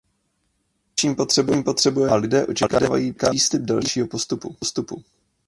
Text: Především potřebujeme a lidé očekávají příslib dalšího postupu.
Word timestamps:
Především 0.95 1.63
potřebujeme 1.63 2.11
a 2.11 2.15
lidé 2.15 2.45
očekávají 2.45 3.13
příslib 3.13 3.61
dalšího 3.61 4.07
postupu. 4.59 5.03